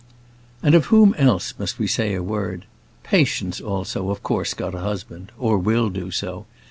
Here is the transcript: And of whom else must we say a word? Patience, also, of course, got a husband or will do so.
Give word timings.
And 0.63 0.73
of 0.73 0.85
whom 0.85 1.13
else 1.13 1.53
must 1.59 1.77
we 1.77 1.85
say 1.85 2.15
a 2.15 2.23
word? 2.23 2.65
Patience, 3.03 3.61
also, 3.61 4.09
of 4.09 4.23
course, 4.23 4.55
got 4.55 4.73
a 4.73 4.79
husband 4.79 5.31
or 5.37 5.59
will 5.59 5.89
do 5.91 6.09
so. 6.09 6.47